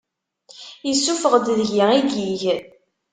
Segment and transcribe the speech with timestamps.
[0.91, 1.83] Isuffeɣ-d deg-i
[2.31, 2.43] igig.